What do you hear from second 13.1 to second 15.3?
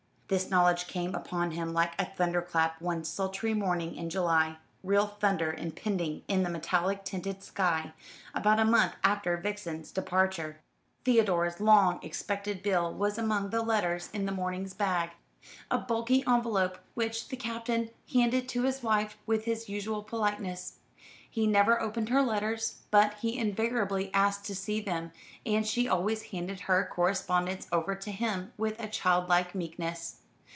among the letters in the morning's bag